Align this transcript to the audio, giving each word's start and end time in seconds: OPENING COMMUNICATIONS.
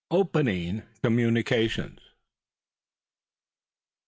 OPENING 0.09 0.81
COMMUNICATIONS. 1.03 1.99